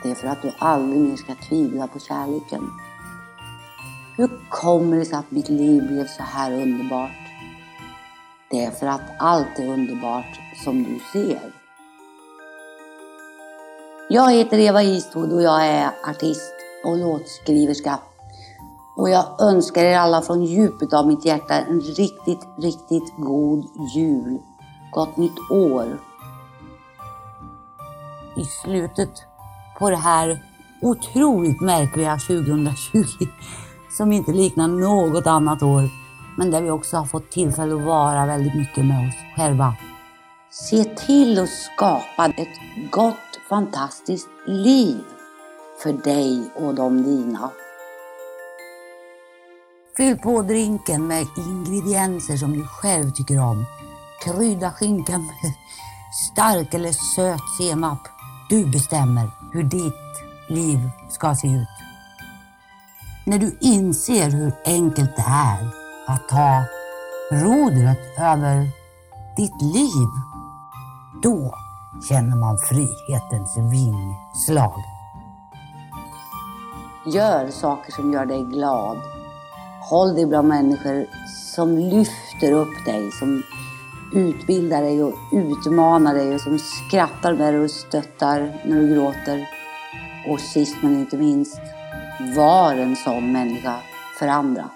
[0.03, 2.69] Det är för att du aldrig mer ska tvivla på kärleken.
[4.17, 7.11] Hur kommer det sig att mitt liv blev så här underbart?
[8.49, 11.53] Det är för att allt är underbart som du ser.
[14.09, 17.99] Jag heter Eva Eastwood och jag är artist och låtskriverska.
[18.97, 24.39] Och jag önskar er alla från djupet av mitt hjärta en riktigt, riktigt god jul.
[24.91, 25.99] Gott nytt år.
[28.35, 29.28] I slutet
[29.79, 30.43] på det här
[30.81, 33.27] otroligt märkliga 2020
[33.97, 35.89] som inte liknar något annat år
[36.37, 39.75] men där vi också har fått tillfälle att vara väldigt mycket med oss själva.
[40.51, 44.99] Se till att skapa ett gott, fantastiskt liv
[45.83, 47.51] för dig och de dina.
[49.97, 53.65] Fyll på drinken med ingredienser som du själv tycker om.
[54.23, 55.53] Krydda skinkan med
[56.31, 58.07] stark eller söt senap.
[58.49, 59.93] Du bestämmer hur ditt
[60.47, 61.67] liv ska se ut.
[63.25, 65.67] När du inser hur enkelt det är
[66.07, 66.63] att ta
[67.31, 68.69] rodret över
[69.37, 70.09] ditt liv,
[71.23, 71.55] då
[72.09, 74.83] känner man frihetens vingslag.
[77.05, 78.97] Gör saker som gör dig glad.
[79.89, 81.05] Håll dig bland människor
[81.55, 83.43] som lyfter upp dig, som
[84.13, 89.49] utbildar dig och utmanar dig och som skrattar med dig och stöttar när du gråter.
[90.27, 91.59] Och sist men inte minst,
[92.35, 93.79] var en sån människa
[94.19, 94.69] för andra.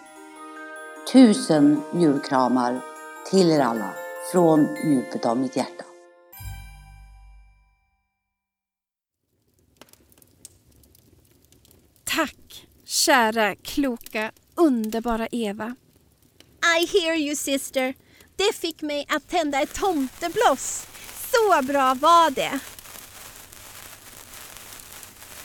[1.13, 2.81] Tusen julkramar
[3.31, 3.93] till er alla
[4.31, 5.83] från djupet av mitt hjärta.
[12.03, 15.75] Tack, kära, kloka, underbara Eva.
[16.79, 17.93] I hear you sister.
[18.47, 20.87] Det fick mig att tända ett tomtebloss.
[21.31, 22.59] Så bra var det.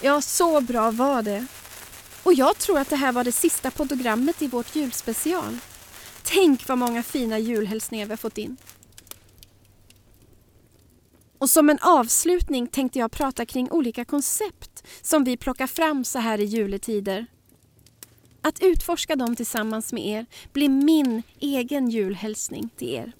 [0.01, 1.47] Ja, så bra var det.
[2.23, 5.59] Och jag tror att det här var det sista fotogrammet i vårt julspecial.
[6.23, 8.57] Tänk vad många fina julhälsningar vi har fått in.
[11.39, 16.19] Och som en avslutning tänkte jag prata kring olika koncept som vi plockar fram så
[16.19, 17.27] här i juletider.
[18.49, 23.13] Att utforska dem tillsammans med er blir min egen julhälsning till er.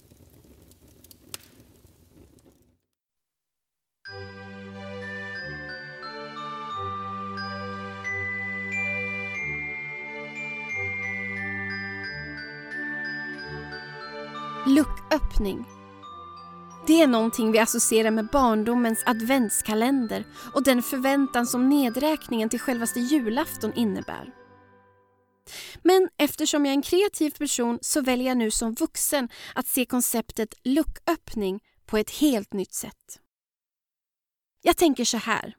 [14.67, 15.65] Lucköppning.
[16.87, 22.99] Det är någonting vi associerar med barndomens adventskalender och den förväntan som nedräkningen till självaste
[22.99, 24.38] julafton innebär.
[25.83, 29.85] Men eftersom jag är en kreativ person så väljer jag nu som vuxen att se
[29.85, 33.19] konceptet lucköppning på ett helt nytt sätt.
[34.61, 35.55] Jag tänker så här.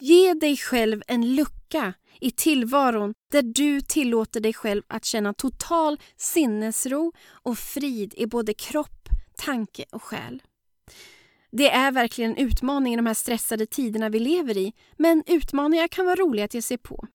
[0.00, 6.00] Ge dig själv en lucka i tillvaron där du tillåter dig själv att känna total
[6.16, 10.42] sinnesro och frid i både kropp, tanke och själ.
[11.50, 15.88] Det är verkligen en utmaning i de här stressade tiderna vi lever i, men utmaningar
[15.88, 17.06] kan vara roliga att ge sig på.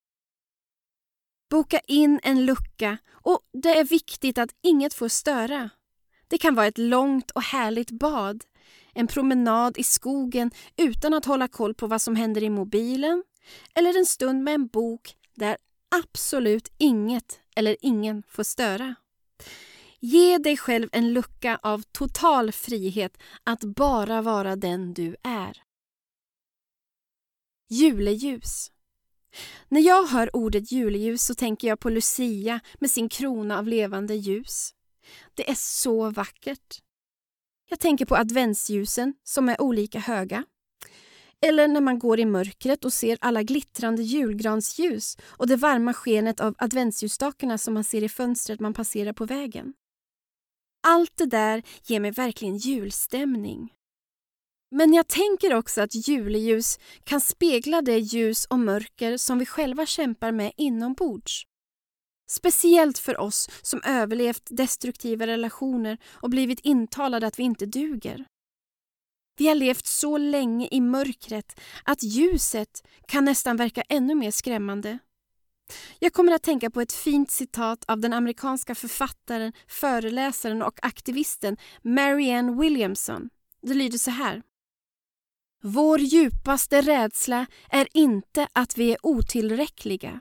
[1.54, 5.70] Boka in en lucka och det är viktigt att inget får störa.
[6.28, 8.44] Det kan vara ett långt och härligt bad,
[8.94, 13.24] en promenad i skogen utan att hålla koll på vad som händer i mobilen
[13.74, 15.56] eller en stund med en bok där
[15.96, 18.94] absolut inget eller ingen får störa.
[20.00, 25.62] Ge dig själv en lucka av total frihet att bara vara den du är.
[27.68, 28.73] Juleljus
[29.68, 34.14] när jag hör ordet juleljus så tänker jag på Lucia med sin krona av levande
[34.14, 34.74] ljus.
[35.34, 36.80] Det är så vackert.
[37.68, 40.44] Jag tänker på adventsljusen som är olika höga.
[41.40, 46.40] Eller när man går i mörkret och ser alla glittrande julgransljus och det varma skenet
[46.40, 49.74] av adventsljusstakarna som man ser i fönstret man passerar på vägen.
[50.86, 53.72] Allt det där ger mig verkligen julstämning.
[54.70, 59.86] Men jag tänker också att juleljus kan spegla det ljus och mörker som vi själva
[59.86, 61.42] kämpar med inombords.
[62.30, 68.24] Speciellt för oss som överlevt destruktiva relationer och blivit intalade att vi inte duger.
[69.36, 74.98] Vi har levt så länge i mörkret att ljuset kan nästan verka ännu mer skrämmande.
[75.98, 81.56] Jag kommer att tänka på ett fint citat av den amerikanska författaren, föreläsaren och aktivisten
[81.82, 83.30] Marianne Williamson.
[83.62, 84.42] Det lyder så här.
[85.66, 90.20] Vår djupaste rädsla är inte att vi är otillräckliga.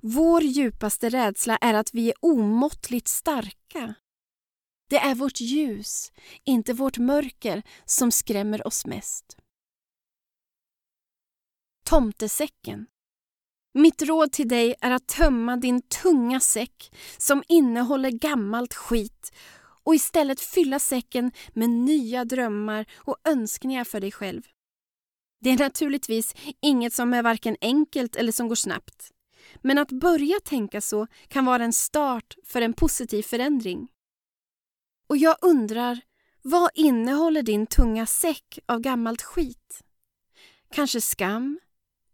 [0.00, 3.94] Vår djupaste rädsla är att vi är omåttligt starka.
[4.88, 6.12] Det är vårt ljus,
[6.44, 9.36] inte vårt mörker, som skrämmer oss mest.
[11.84, 12.86] Tomtesäcken.
[13.74, 19.32] Mitt råd till dig är att tömma din tunga säck som innehåller gammalt skit
[19.84, 24.42] och istället fylla säcken med nya drömmar och önskningar för dig själv.
[25.42, 29.10] Det är naturligtvis inget som är varken enkelt eller som går snabbt.
[29.56, 33.88] Men att börja tänka så kan vara en start för en positiv förändring.
[35.06, 36.00] Och jag undrar,
[36.42, 39.82] vad innehåller din tunga säck av gammalt skit?
[40.74, 41.60] Kanske skam?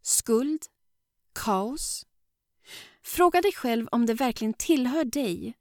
[0.02, 0.62] Skuld?
[1.32, 2.06] Kaos?
[3.02, 5.54] Fråga dig själv om det verkligen tillhör dig.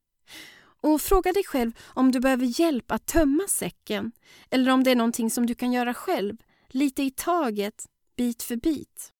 [0.82, 4.12] Och fråga dig själv om du behöver hjälp att tömma säcken
[4.50, 6.38] eller om det är någonting som du kan göra själv
[6.70, 7.86] lite i taget,
[8.18, 9.14] bit för bit.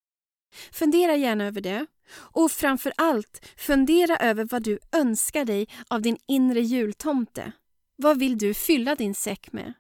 [0.72, 1.86] Fundera gärna över det.
[2.14, 7.52] Och framför allt, fundera över vad du önskar dig av din inre jultomte.
[7.96, 9.74] Vad vill du fylla din säck med?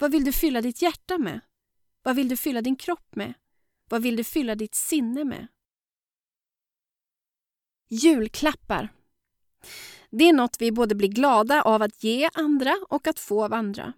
[0.00, 1.40] Vad vill du fylla ditt hjärta med?
[2.02, 3.34] Vad vill du fylla din kropp med?
[3.88, 5.46] Vad vill du fylla ditt sinne med?
[7.88, 8.92] Julklappar.
[10.10, 13.52] Det är något vi både blir glada av att ge andra och att få av
[13.52, 13.92] andra.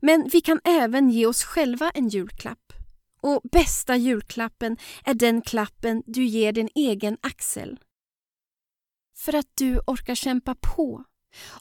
[0.00, 2.72] Men vi kan även ge oss själva en julklapp.
[3.20, 7.78] Och bästa julklappen är den klappen du ger din egen axel.
[9.16, 11.04] För att du orkar kämpa på,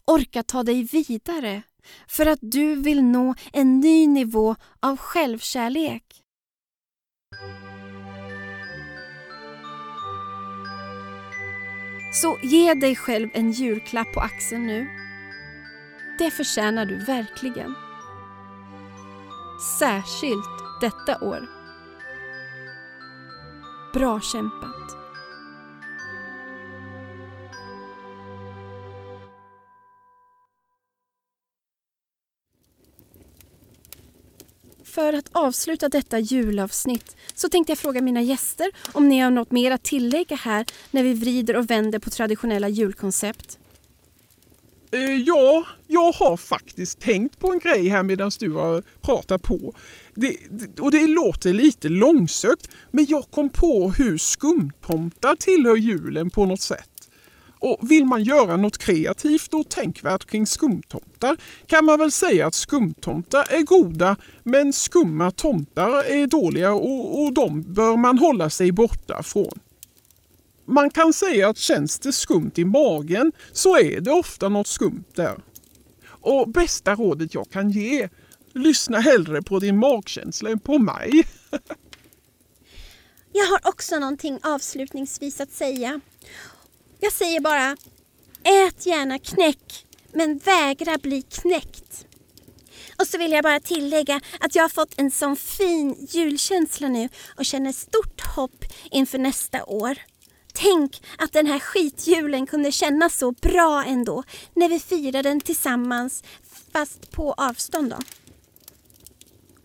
[0.06, 1.64] orkar ta dig vidare,
[2.08, 6.04] för att du vill nå en ny nivå av självkärlek.
[12.14, 14.88] Så ge dig själv en julklapp på axeln nu.
[16.20, 17.76] Det förtjänar du verkligen.
[19.62, 21.50] Särskilt detta år.
[23.94, 24.98] Bra kämpat!
[34.84, 39.52] För att avsluta detta julavsnitt så tänkte jag fråga mina gäster om ni har något
[39.52, 43.61] mer att tillägga här när vi vrider och vänder på traditionella julkoncept.
[44.94, 49.74] Eh, ja, jag har faktiskt tänkt på en grej här medan du har pratat på.
[50.16, 50.38] Det,
[50.80, 56.62] och det låter lite långsökt, men jag kom på hur skumtomtar tillhör julen på något
[56.62, 56.88] sätt.
[57.60, 61.38] Och vill man göra något kreativt och tänkvärt kring skumtomtar
[61.68, 67.34] kan man väl säga att skumtomtar är goda men skumma tomtar är dåliga och, och
[67.34, 69.60] de bör man hålla sig borta från.
[70.66, 75.06] Man kan säga att känns det skumt i magen så är det ofta något skumt
[75.16, 75.44] där.
[76.08, 78.10] Och bästa rådet jag kan ge,
[78.54, 81.28] lyssna hellre på din magkänsla än på mig.
[83.34, 86.02] Jag har också någonting avslutningsvis att säga.
[87.00, 87.78] Jag säger bara,
[88.44, 92.06] ät gärna knäck, men vägra bli knäckt.
[93.00, 97.10] Och så vill jag bara tillägga att jag har fått en sån fin julkänsla nu
[97.38, 99.98] och känner stort hopp inför nästa år.
[100.54, 104.24] Tänk att den här skitjulen kunde kännas så bra ändå
[104.54, 106.24] när vi firar den tillsammans
[106.72, 107.98] fast på avstånd då.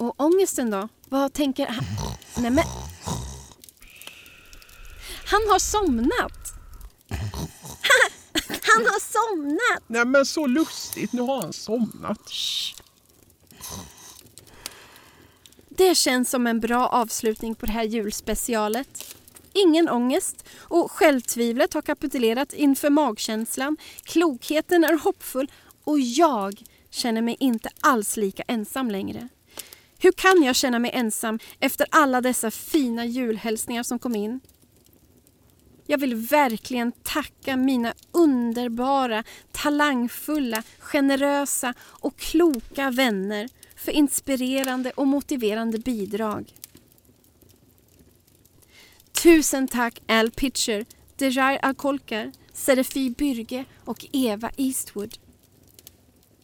[0.04, 0.88] Och ångesten då?
[1.08, 1.84] Vad tänker han?
[2.36, 2.64] Nej men...
[5.26, 6.52] Han har somnat!
[8.62, 9.82] Han har somnat!
[9.86, 12.30] Nej men så lustigt, nu har han somnat.
[15.68, 19.15] Det känns som en bra avslutning på det här julspecialet.
[19.64, 23.76] Ingen ångest och självtvivlet har kapitulerat inför magkänslan.
[24.02, 25.50] Klokheten är hoppfull
[25.84, 29.28] och jag känner mig inte alls lika ensam längre.
[29.98, 34.40] Hur kan jag känna mig ensam efter alla dessa fina julhälsningar som kom in?
[35.86, 45.78] Jag vill verkligen tacka mina underbara, talangfulla, generösa och kloka vänner för inspirerande och motiverande
[45.78, 46.54] bidrag.
[49.22, 50.86] Tusen tack Al Pitcher,
[51.16, 55.18] Dejar Alkolkar, Serefi Byrge och Eva Eastwood.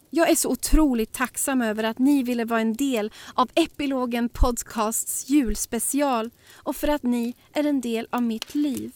[0.09, 5.29] Jag är så otroligt tacksam över att ni ville vara en del av Epilogen Podcasts
[5.29, 8.91] julspecial och för att ni är en del av mitt liv.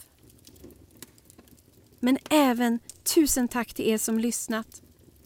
[2.00, 2.80] Men även
[3.16, 4.82] tusen tack till er som lyssnat.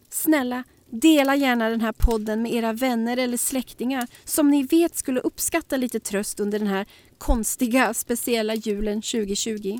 [0.09, 5.19] Snälla, dela gärna den här podden med era vänner eller släktingar som ni vet skulle
[5.19, 6.85] uppskatta lite tröst under den här
[7.17, 9.79] konstiga, speciella julen 2020.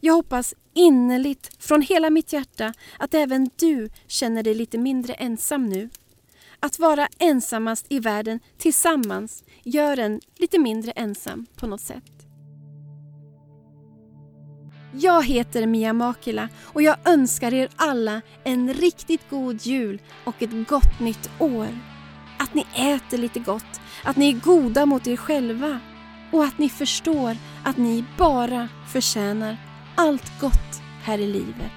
[0.00, 5.66] Jag hoppas innerligt från hela mitt hjärta att även du känner dig lite mindre ensam
[5.66, 5.88] nu.
[6.60, 12.23] Att vara ensammast i världen tillsammans gör en lite mindre ensam på något sätt.
[14.96, 20.68] Jag heter Mia Makila och jag önskar er alla en riktigt god jul och ett
[20.68, 21.68] gott nytt år.
[22.38, 25.80] Att ni äter lite gott, att ni är goda mot er själva
[26.32, 29.56] och att ni förstår att ni bara förtjänar
[29.94, 31.72] allt gott här i livet.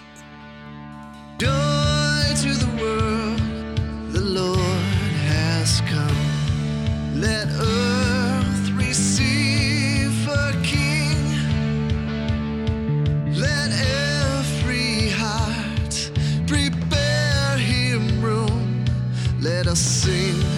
[19.77, 20.56] sing